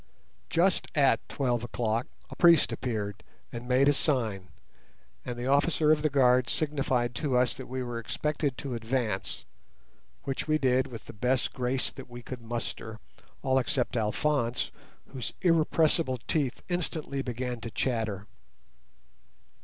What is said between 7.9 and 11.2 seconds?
expected to advance, which we did with the